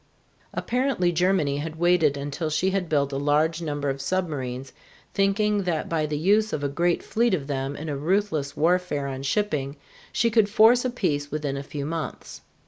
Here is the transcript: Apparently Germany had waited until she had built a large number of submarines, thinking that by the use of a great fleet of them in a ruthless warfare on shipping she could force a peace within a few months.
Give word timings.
Apparently 0.51 1.11
Germany 1.11 1.57
had 1.57 1.75
waited 1.75 2.17
until 2.17 2.49
she 2.49 2.71
had 2.71 2.89
built 2.89 3.11
a 3.13 3.17
large 3.17 3.61
number 3.61 3.87
of 3.87 4.01
submarines, 4.01 4.73
thinking 5.13 5.61
that 5.61 5.87
by 5.87 6.07
the 6.07 6.17
use 6.17 6.53
of 6.53 6.63
a 6.63 6.67
great 6.69 7.03
fleet 7.03 7.35
of 7.35 7.45
them 7.45 7.75
in 7.75 7.87
a 7.87 7.95
ruthless 7.95 8.57
warfare 8.57 9.05
on 9.05 9.21
shipping 9.21 9.75
she 10.11 10.31
could 10.31 10.49
force 10.49 10.83
a 10.83 10.89
peace 10.89 11.29
within 11.29 11.55
a 11.55 11.61
few 11.61 11.85
months. 11.85 12.41